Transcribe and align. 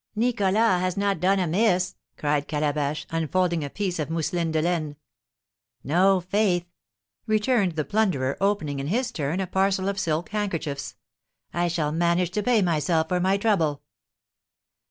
"Nicholas 0.15 0.55
has 0.81 0.97
not 0.97 1.19
done 1.19 1.37
amiss!" 1.39 1.93
cried 2.17 2.47
Calabash, 2.47 3.05
unfolding 3.11 3.63
a 3.63 3.69
piece 3.69 3.99
of 3.99 4.09
mousseline 4.09 4.51
de 4.51 4.59
laine. 4.59 4.95
"No, 5.83 6.19
faith!" 6.19 6.65
returned 7.27 7.73
the 7.73 7.85
plunderer, 7.85 8.35
opening, 8.41 8.79
in 8.79 8.87
his 8.87 9.11
turn, 9.11 9.39
a 9.39 9.45
parcel 9.45 9.87
of 9.87 9.99
silk 9.99 10.29
handkerchiefs; 10.29 10.95
"I 11.53 11.67
shall 11.67 11.91
manage 11.91 12.31
to 12.31 12.41
pay 12.41 12.63
myself 12.63 13.09
for 13.09 13.19
my 13.19 13.37
trouble." 13.37 13.83